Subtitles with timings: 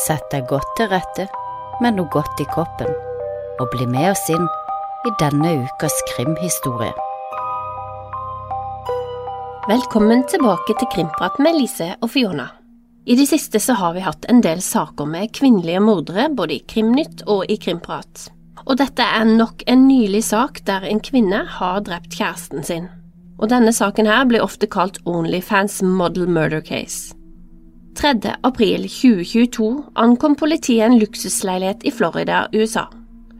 [0.00, 1.26] Sett deg godt til rette
[1.84, 2.88] med noe godt i koppen,
[3.60, 4.46] og bli med oss inn
[5.04, 6.94] i denne ukas krimhistorie.
[9.68, 12.48] Velkommen tilbake til Krimprat med Lise og Fiona.
[13.04, 16.64] I det siste så har vi hatt en del saker med kvinnelige mordere både i
[16.64, 18.30] Krimnytt og i Krimprat.
[18.64, 22.88] Og dette er nok en nylig sak der en kvinne har drept kjæresten sin.
[23.40, 27.19] Og denne saken her blir ofte kalt Onlyfans Model Murder Case.
[27.94, 28.36] 3.
[28.40, 32.86] april 2022 ankom politiet en luksusleilighet i Florida, USA.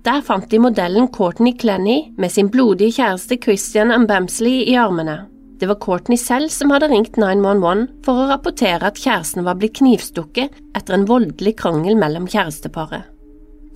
[0.05, 5.27] Der fant de modellen Courtney Clenny med sin blodige kjæreste Christian Mbamsley i armene.
[5.61, 9.77] Det var Courtney selv som hadde ringt 911 for å rapportere at kjæresten var blitt
[9.79, 13.05] knivstukket etter en voldelig krangel mellom kjæresteparet.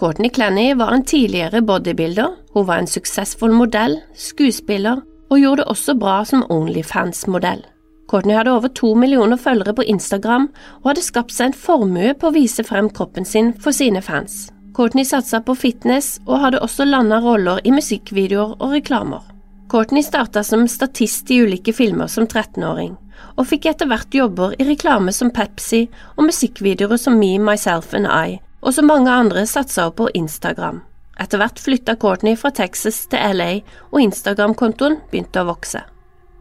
[0.01, 5.71] Courtney Clenny var en tidligere bodybuilder, hun var en suksessfull modell, skuespiller og gjorde det
[5.71, 7.63] også bra som Onlyfans-modell.
[8.11, 10.49] Courtney hadde over to millioner følgere på Instagram
[10.83, 14.49] og hadde skapt seg en formue på å vise frem kroppen sin for sine fans.
[14.75, 19.23] Courtney satsa på fitness og hadde også landa roller i musikkvideoer og reklamer.
[19.71, 22.97] Courtney starta som statist i ulike filmer som 13-åring,
[23.39, 28.11] og fikk etter hvert jobber i reklame som Pepsi og musikkvideoer som Me, Myself and
[28.11, 30.83] I, og som mange andre satsa på Instagram.
[31.23, 33.51] Etter hvert flytta Courtney fra Texas til LA,
[33.95, 35.85] og Instagram-kontoen begynte å vokse.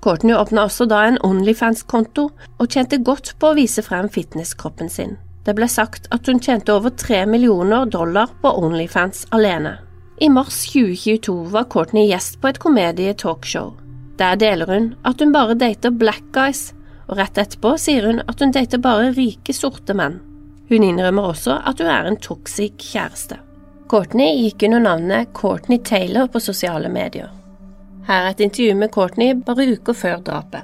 [0.03, 2.25] Courtney åpna også da en Onlyfans-konto,
[2.59, 5.13] og tjente godt på å vise frem fitnesskroppen sin.
[5.47, 9.77] Det ble sagt at hun tjente over tre millioner dollar på Onlyfans alene.
[10.19, 13.71] I mars 2022 var Courtney gjest på et komedie-talkshow.
[14.19, 16.73] Der deler hun at hun bare dater black guys,
[17.07, 20.19] og rett etterpå sier hun at hun dater bare rike, sorte menn.
[20.67, 23.39] Hun innrømmer også at hun er en toxic kjæreste.
[23.87, 27.31] Courtney gikk under navnet Courtney Taylor på sosiale medier.
[28.07, 30.61] Her er et intervju med Courtney bare uker før drapet.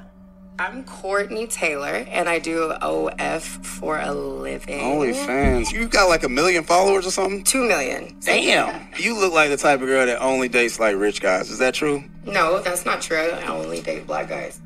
[0.60, 4.80] I'm Courtney Taylor, and I do OF for a living.
[4.80, 5.72] OnlyFans.
[5.72, 7.42] You got like a million followers or something?
[7.44, 8.14] Two million.
[8.26, 8.68] Damn.
[8.98, 11.50] You look like the type of girl that only dates like rich guys.
[11.50, 12.04] Is that true?
[12.26, 13.16] No, that's not true.
[13.16, 14.60] I only date black guys,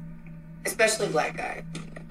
[0.67, 1.63] especially black guys.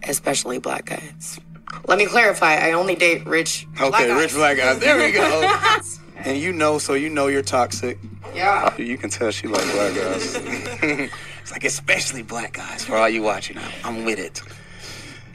[0.04, 1.40] Especially black guys.
[1.88, 2.56] Let me clarify.
[2.56, 3.68] I only date rich.
[3.78, 4.22] black Okay, guys.
[4.22, 4.80] rich black guys.
[4.80, 5.26] There we go.
[6.24, 7.98] and you know, so you know you're toxic.
[8.34, 8.74] Yeah.
[8.78, 10.36] Oh, you can tell she like black guys.
[11.42, 12.86] it's like especially black guys.
[12.86, 14.42] For all you watching, I'm, I'm with it.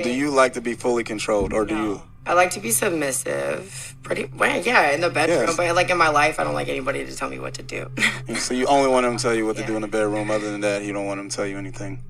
[0.02, 2.02] Do you like to be fully controlled, or do you?
[2.26, 3.96] I like to be submissive.
[4.02, 5.56] Pretty well, yeah, in the bedroom, Yes.
[5.56, 7.90] but like in my life, I don't like anybody to tell me what to do.
[8.26, 10.30] Mm, so you only want him to tell you what to do in the bedroom.
[10.30, 12.02] Other than that, you don't want him to tell you anything.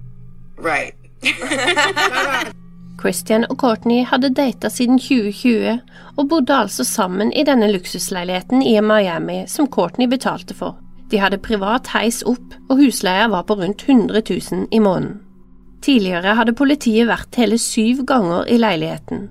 [0.57, 0.95] right.
[2.99, 5.79] Christian og Courtney hadde data siden 2020,
[6.17, 10.77] og bodde altså sammen i denne luksusleiligheten i Miami som Courtney betalte for.
[11.11, 14.23] De hadde privat heis opp, og husleia var på rundt 100
[14.53, 15.21] 000 i måneden.
[15.83, 19.29] Tidligere hadde politiet vært hele syv ganger i leiligheten.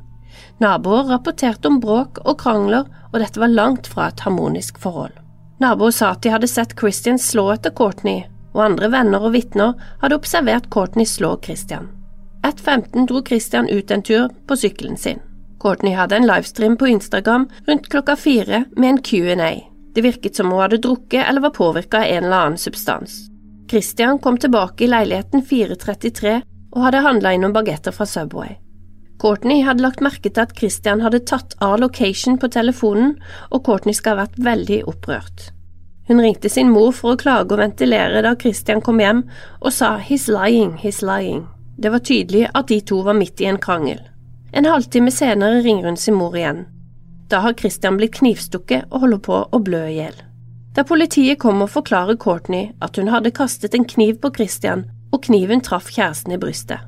[0.63, 5.13] Naboer rapporterte om bråk og krangler, og dette var langt fra et harmonisk forhold.
[5.59, 8.23] Naboer sa at de hadde sett Christian slå etter Courtney,
[8.56, 11.96] og andre venner og vitner hadde observert Courtney slå Christian.
[12.43, 15.19] 1.15 dro Christian ut en tur på sykkelen sin.
[15.59, 19.53] Courtney hadde en livestream på Instagram rundt klokka fire med en Q&A.
[19.95, 23.17] Det virket som hun hadde drukket eller var påvirka av en eller annen substans.
[23.69, 28.55] Christian kom tilbake i leiligheten 433 og hadde handla inn noen bagetter fra Subway.
[29.17, 33.15] Courtney hadde lagt merke til at Christian hadde tatt av location på telefonen,
[33.49, 35.49] og Courtney skal ha vært veldig opprørt.
[36.07, 39.25] Hun ringte sin mor for å klage og ventilere da Christian kom hjem,
[39.59, 41.47] og sa he's lying, he's lying.
[41.77, 43.99] Det var tydelig at de to var midt i en krangel.
[44.51, 46.65] En halvtime senere ringer hun sin mor igjen.
[47.29, 50.15] Da har Christian blitt knivstukket og holder på å blø i hjel.
[50.73, 55.23] Da politiet kom og forklarer Courtney at hun hadde kastet en kniv på Christian, og
[55.25, 56.81] kniven traff kjæresten i brystet.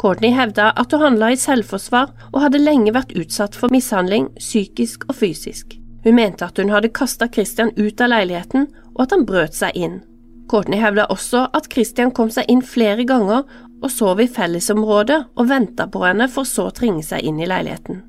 [0.00, 5.04] Courtney hevda at hun handla i selvforsvar og hadde lenge vært utsatt for mishandling, psykisk
[5.08, 5.74] og fysisk.
[6.04, 9.76] Hun mente at hun hadde kasta Christian ut av leiligheten, og at han brøt seg
[9.76, 10.00] inn.
[10.50, 13.44] Courtney hevda også at Christian kom seg inn flere ganger
[13.82, 17.48] og sov i fellesområdet og venta på henne for så å trenge seg inn i
[17.48, 18.02] leiligheten.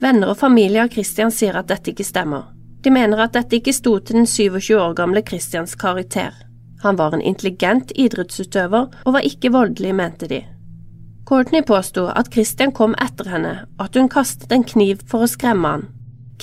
[0.00, 2.50] Venner og familie av Christian sier at dette ikke stemmer.
[2.84, 6.34] De mener at dette ikke sto til den 27 år gamle Christians karakter.
[6.84, 10.42] Han var en intelligent idrettsutøver og var ikke voldelig, mente de.
[11.24, 15.30] Courtney påsto at Christian kom etter henne, og at hun kastet en kniv for å
[15.30, 15.86] skremme han.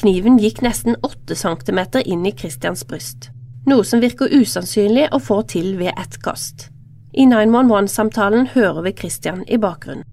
[0.01, 3.29] Kniven gikk nesten åtte centimeter inn i Christians bryst,
[3.69, 6.71] noe som virker usannsynlig å få til ved ett kast.
[7.13, 10.03] I 911-samtalen hører vi Christian i bakgrunnen.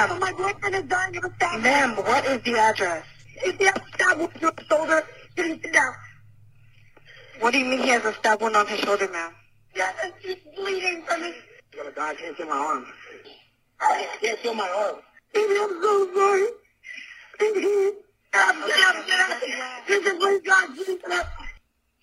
[0.00, 0.18] Oh
[7.40, 9.32] what do you mean he has a stab wound on his shoulder, ma'am?
[9.74, 11.34] Yes, he's bleeding from it.
[11.74, 12.84] You're gonna die, can't feel my arm.
[13.80, 14.96] I can't feel my arm.
[15.34, 16.46] I'm so sorry.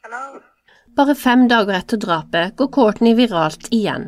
[0.04, 0.42] Hello?
[0.96, 4.08] Bare fem dager etter drapet går Courtney viralt igjen.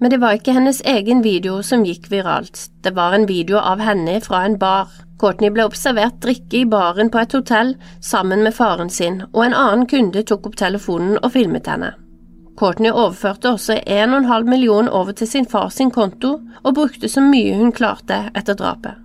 [0.00, 3.82] Men det var ikke hennes egen video som gikk viralt, det var en video av
[3.84, 4.88] henne fra en bar.
[5.20, 9.56] Courtney ble observert drikke i baren på et hotell sammen med faren sin, og en
[9.56, 11.92] annen kunde tok opp telefonen og filmet henne.
[12.56, 17.56] Courtney overførte også 1,5 million over til sin far sin konto, og brukte så mye
[17.60, 18.96] hun klarte etter drapet.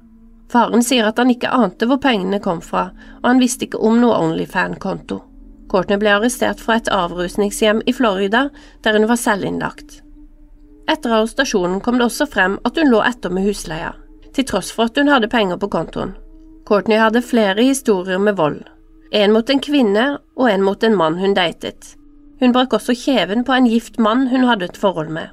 [0.52, 2.90] Faren sier at han ikke ante hvor pengene kom fra,
[3.22, 5.20] og han visste ikke om noe Onlyfan-konto.
[5.76, 8.46] Courtney ble arrestert fra et avrusningshjem i Florida,
[8.84, 9.98] der hun var selvinnlagt.
[10.88, 13.90] Etter arrestasjonen kom det også frem at hun lå etter med husleia,
[14.32, 16.14] til tross for at hun hadde penger på kontoen.
[16.70, 18.62] Courtney hadde flere historier med vold,
[19.12, 20.06] en mot en kvinne
[20.38, 21.92] og en mot en mann hun datet.
[22.40, 25.28] Hun brakk også kjeven på en gift mann hun hadde et forhold med.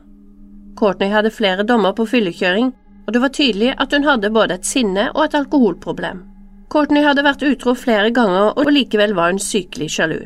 [0.75, 2.75] Courtney hadde flere dommer på fyllekjøring,
[3.07, 6.32] og det var tydelig at hun hadde både et sinne og et alkoholproblem.
[6.73, 10.21] Courtney hadde vært utro flere ganger, og likevel var hun sykelig sjalu.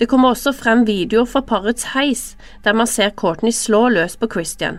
[0.00, 2.22] Det kommer også frem videoer fra parets heis,
[2.64, 4.78] der man ser Courtney slå løs på Christian.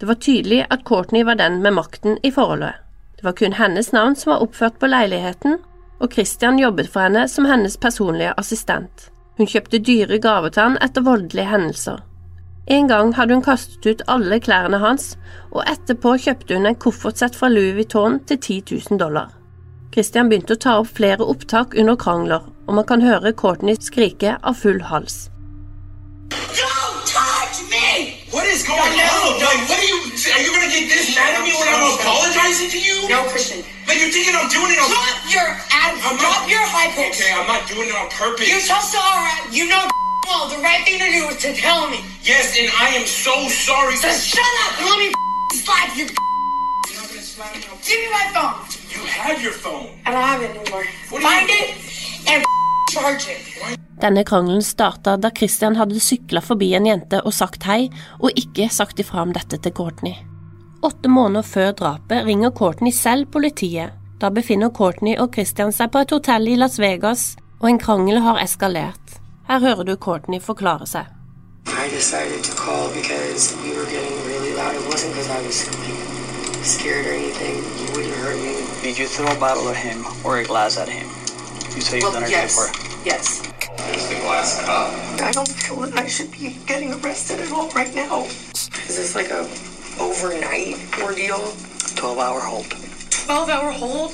[0.00, 2.78] Det var tydelig at Courtney var den med makten i forholdet.
[3.18, 5.58] Det var kun hennes navn som var oppført på leiligheten,
[6.00, 9.10] og Christian jobbet for henne som hennes personlige assistent.
[9.36, 11.98] Hun kjøpte dyre gaver til han etter voldelige hendelser.
[12.64, 15.18] En gang hadde hun kastet ut alle klærne hans,
[15.52, 19.36] og etterpå kjøpte hun en koffertsett fra Louis Vuitton til 10 000 dollar.
[19.94, 24.36] Christian begynte å ta opp flere opptak under krangler, og man kan høre Courtney skrike
[24.46, 25.28] av full hals.
[26.30, 28.14] Don't touch me!
[28.30, 29.42] What is going on?
[29.42, 29.98] Like, what are you?
[30.30, 33.08] Are you gonna get this mad at me when I'm apologizing to you?
[33.10, 33.66] No, Christian.
[33.90, 36.94] Like, you're thinking I'm doing it on Drop your ad, I'm drop not- your high
[36.94, 37.18] pitch.
[37.18, 38.46] Okay, I'm not doing it on purpose.
[38.46, 39.90] You tell Sarah, you know
[40.30, 41.98] well, the right thing to do is to tell me.
[42.22, 43.96] yes, and I am so sorry.
[43.98, 45.08] So shut up and let me
[45.58, 46.06] slap you.
[46.06, 47.66] You're not gonna slap me.
[47.82, 48.69] Give me my phone.
[49.10, 49.86] You have your phone.
[50.06, 50.84] I don't have it anymore.
[51.10, 51.70] What do you- Find it
[52.32, 52.44] and
[52.94, 53.78] charge it.
[54.00, 57.90] Denne krangelen starta da Christian hadde sykla forbi en jente og sagt hei,
[58.20, 60.14] og ikke sagt ifra om dette til Courtney.
[60.82, 63.92] Åtte måneder før drapet ringer Courtney selv politiet.
[64.20, 68.20] Da befinner Courtney og Christian seg på et hotell i Las Vegas, og en krangel
[68.24, 69.18] har eskalert.
[69.48, 71.04] Her hører du Courtney forklare seg.
[71.66, 74.72] I decided to call because we were getting really loud.
[74.74, 75.68] It wasn't because I was
[76.64, 77.56] scared or anything.
[78.82, 81.06] Did you throw a bottle at him or a glass at him?
[81.76, 82.56] You say you've Well, done it yes.
[82.56, 82.70] before.
[83.04, 83.42] Yes.
[85.20, 88.24] I don't feel that I should be getting arrested at all right now.
[88.24, 89.44] Is this like a
[90.00, 91.52] overnight ordeal?
[91.96, 92.66] 12 hour hold.
[93.26, 94.12] 12 hour hold?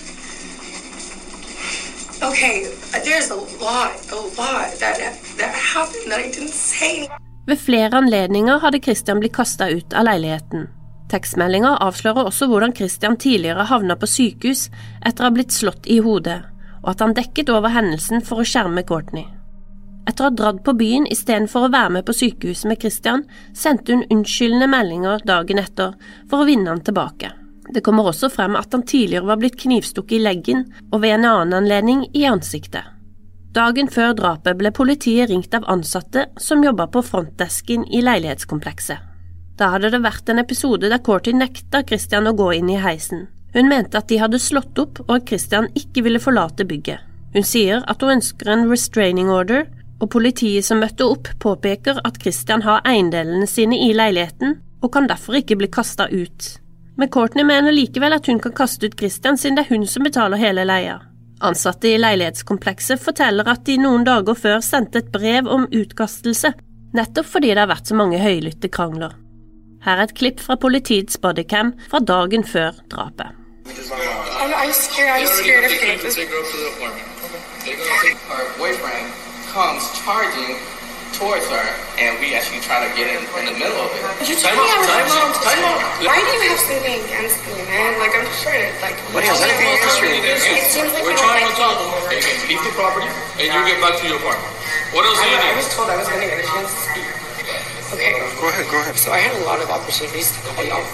[2.22, 4.98] Okay, uh, there's a lot, a lot that
[5.36, 7.08] that happened that I didn't say.
[7.46, 10.68] Ved flere anledninger hadde Christian blitt kasta ut av leiligheten.
[11.10, 14.66] Tekstmeldinger avslører også hvordan Christian tidligere havna på sykehus
[15.06, 16.40] etter å ha blitt slått i hodet,
[16.82, 19.26] og at han dekket over hendelsen for å skjerme Courtney.
[20.06, 23.24] Etter å ha dratt på byen istedenfor å være med på sykehuset med Christian,
[23.54, 25.96] sendte hun unnskyldende meldinger dagen etter
[26.30, 27.32] for å vinne han tilbake.
[27.74, 30.62] Det kommer også frem at han tidligere var blitt knivstukket i leggen
[30.92, 32.86] og ved en annen anledning i ansiktet.
[33.56, 39.15] Dagen før drapet ble politiet ringt av ansatte som jobba på frontdesken i leilighetskomplekset.
[39.56, 43.24] Da hadde det vært en episode der Courtney nekta Christian å gå inn i heisen.
[43.56, 47.00] Hun mente at de hadde slått opp og at Christian ikke ville forlate bygget.
[47.32, 49.64] Hun sier at hun ønsker en restraining order,
[49.96, 55.08] og politiet som møtte opp påpeker at Christian har eiendelene sine i leiligheten og kan
[55.08, 56.50] derfor ikke bli kasta ut.
[57.00, 60.04] Men Courtney mener likevel at hun kan kaste ut Christian siden det er hun som
[60.04, 61.00] betaler hele leia.
[61.44, 66.52] Ansatte i leilighetskomplekset forteller at de noen dager før sendte et brev om utkastelse,
[66.96, 69.16] nettopp fordi det har vært så mange høylytte krangler.
[69.86, 73.28] Her er et klipp fra politiets bodycam fra dagen før drapet.
[73.66, 75.14] I'm, I'm scared.
[75.14, 75.94] I'm scared of him.
[75.94, 77.06] Her up to the apartment.
[77.62, 79.06] Take her up to Her boyfriend
[79.54, 80.58] comes charging
[81.14, 81.66] towards her,
[82.02, 84.02] and we actually try to get in, in the middle of it.
[84.26, 85.78] You told me I was Time out, time out.
[86.02, 87.90] Why do you have something against me, man?
[88.02, 88.98] Like I'm just trying to like.
[89.14, 90.10] What has anything against you?
[90.18, 91.78] It seems like We're trying to talk.
[91.78, 91.86] me.
[92.10, 93.06] Okay, okay, leave the property,
[93.38, 94.50] and you get back to your apartment.
[94.90, 95.62] What else do you I, I need?
[95.62, 97.15] was told I was going to get a chance to speak.
[97.96, 98.12] Okay.
[98.36, 98.96] Go ahead, go ahead.
[99.00, 100.84] So I had a lot of opportunities to call y'all,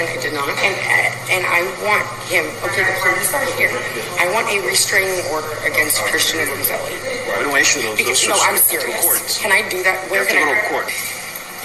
[0.00, 0.48] and I did not.
[0.48, 2.48] And uh, and I want him.
[2.64, 3.68] Okay, the police are here.
[4.16, 6.96] I want a restraining order against Christian and Roselli.
[6.96, 8.00] We don't issue those.
[8.00, 9.36] Because those no, I'm serious.
[9.36, 10.08] Can I do that?
[10.08, 10.88] Where can go I to court.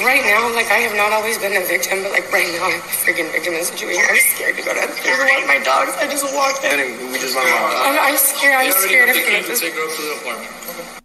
[0.03, 2.75] Right now, like I have not always been a victim, but like right now, I'm
[2.75, 4.03] a freaking victim in the situation.
[4.03, 5.95] I'm scared to go down there to walk my dogs.
[5.95, 6.75] I just walked in.
[6.75, 7.72] Anyway, we just let them out.
[7.88, 8.67] I'm, I'm scared.
[8.67, 11.02] I'm scared of the to take her up to the apartment.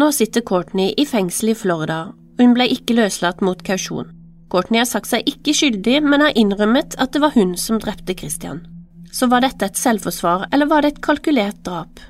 [0.00, 4.10] Nå sitter Courtney i fengsel i Florida, og hun ble ikke løslatt mot kausjon.
[4.52, 8.16] Courtney har sagt seg ikke skyldig, men har innrømmet at det var hun som drepte
[8.18, 8.66] Christian.
[9.12, 12.00] så var dette et selvforsvar, eller var det et kalkulert drap?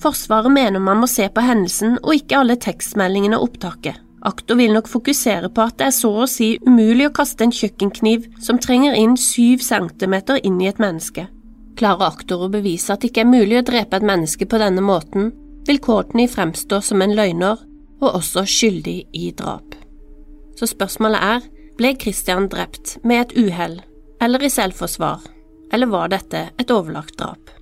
[0.00, 3.96] Forsvaret mener man må se på hendelsen og ikke alle tekstmeldingene og opptaket.
[4.28, 7.54] Aktor vil nok fokusere på at det er så å si umulig å kaste en
[7.56, 11.24] kjøkkenkniv som trenger inn syv centimeter inn i et menneske.
[11.80, 14.84] Klarer aktor å bevise at det ikke er mulig å drepe et menneske på denne
[14.84, 15.32] måten,
[15.70, 17.60] vil Courtney fremstå som en løgner
[18.02, 19.76] og også skyldig i drap.
[20.58, 21.44] Så spørsmålet er,
[21.78, 23.76] ble Christian drept med et uhell
[24.20, 25.22] eller i selvforsvar,
[25.70, 27.54] eller var dette et overlagt drap?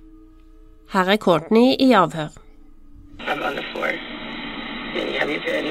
[0.89, 2.33] Her er Courtney i avhør.
[3.29, 3.93] I'm on the floor,
[4.97, 5.69] and heavy bed,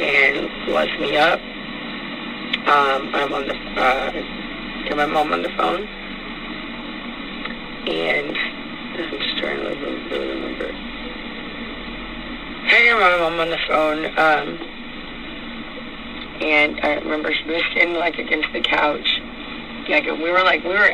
[0.00, 1.40] and was me up.
[2.64, 4.12] Um, I'm on the, uh,
[4.88, 5.84] get my mom on the phone,
[7.92, 8.36] and
[8.96, 10.87] I'm just trying to remember.
[12.68, 14.58] Hey, my mom on the phone, um,
[16.42, 19.08] and I remember she was sitting like against the couch.
[19.88, 20.92] Like we were like we were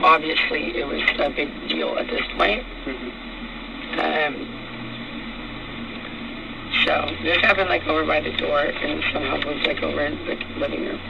[0.00, 2.64] obviously it was a big deal at this point.
[4.00, 4.48] Um,
[6.86, 10.36] so this happened like over by the door, and somehow was like over in the
[10.58, 11.00] living room.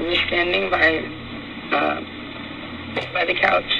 [0.00, 0.98] We were standing by
[1.70, 2.00] uh,
[3.12, 3.70] by the couch,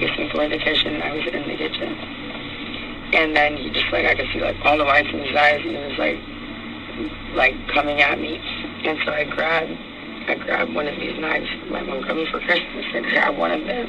[0.00, 1.00] facing toward the kitchen.
[1.00, 2.25] I was in the kitchen,
[3.16, 5.60] and then he just like I could see like all the whites in his eyes,
[5.64, 6.20] and he was like
[7.34, 8.36] like coming at me,
[8.84, 9.72] and so I grabbed
[10.28, 11.48] I grabbed one of these knives.
[11.70, 12.84] My mom got me for Christmas.
[12.92, 13.86] I grabbed one of them,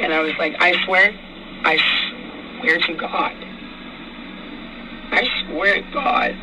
[0.00, 1.12] and I was like, I swear,
[1.64, 1.78] I
[2.60, 3.32] swear to God,
[5.10, 6.36] I swear to God.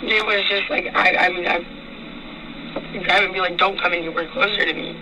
[0.00, 4.28] It was just like I, I mean, I grab and be like, "Don't come anywhere
[4.32, 4.97] closer to me,"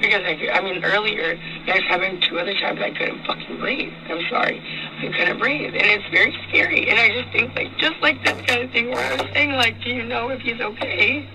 [0.00, 3.92] because I, I mean, earlier I was having two other times I couldn't fucking breathe.
[4.08, 4.62] I'm sorry,
[4.98, 6.88] I couldn't breathe, and it's very scary.
[6.88, 9.52] And I just think like, just like this kind of thing where I was saying
[9.52, 11.28] like, do you know if he's okay?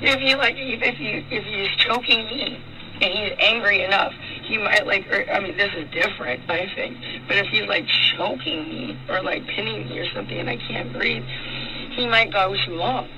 [0.00, 2.60] If he like, if he if he's choking me
[3.00, 4.12] and he's angry enough,
[4.44, 6.98] he might like, or, I mean, this is different, I think.
[7.26, 7.86] But if he's like
[8.16, 11.24] choking me or like pinning me or something and I can't breathe,
[11.90, 13.08] he might go too long.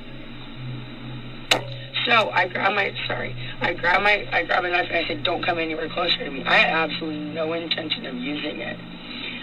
[2.06, 5.24] So I grab my sorry, I grab my I grab my knife and I said,
[5.24, 8.78] "Don't come anywhere closer to me." I had absolutely no intention of using it.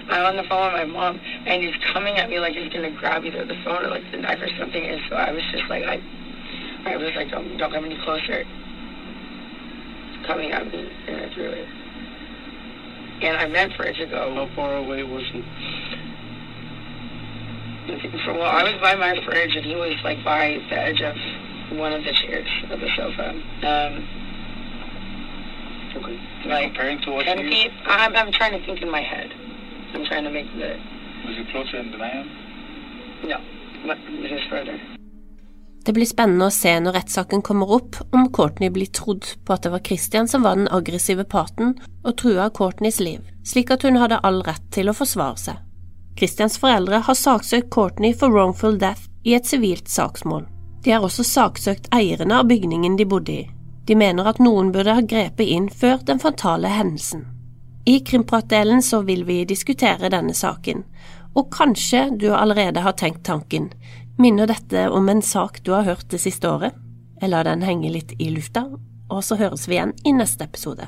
[0.10, 2.91] I'm on the phone with my mom, and he's coming at me like he's gonna
[2.91, 4.82] grab either the phone or like the knife or something.
[4.82, 6.01] And so I was just like, I,
[6.86, 8.46] I was like, "Don't don't come any closer."
[10.25, 11.67] Coming at me, and I threw it.
[13.24, 14.34] And I meant for it to go.
[14.36, 15.43] How far away was he?
[18.24, 21.15] For, well, I was by my fridge, and he was like by the edge of
[21.79, 23.29] one of the chairs of the sofa.
[23.63, 23.93] Um,
[25.95, 26.17] Okay.
[26.49, 27.71] like Comparing to what ten you- feet.
[27.85, 29.29] I'm, I'm trying to think in my head.
[29.93, 30.71] I'm trying to make the
[31.27, 32.27] Was it closer than I am?
[33.29, 33.37] no,
[34.49, 34.79] further.
[35.85, 39.63] Det blir spennende å se når rettssaken kommer opp, om Courtney blir trodd på at
[39.63, 43.97] det var Christian som var den aggressive parten og trua Courtneys liv, slik at hun
[43.99, 45.55] hadde all rett til å forsvare seg.
[46.17, 50.45] Christians foreldre har saksøkt Courtney for wrongful death i et sivilt saksmål.
[50.83, 53.43] De har også saksøkt eierne av bygningen de bodde i.
[53.87, 57.25] De mener at noen burde ha grepet inn før den fatale hendelsen.
[57.85, 60.85] I Krimpratdelen så vil vi diskutere denne saken,
[61.35, 63.71] og kanskje du allerede har tenkt tanken,
[64.17, 66.75] minner dette om en sak du har hørt det siste året?
[67.19, 68.67] Jeg lar den henge litt i lufta,
[69.11, 70.87] og så høres vi igjen i neste episode.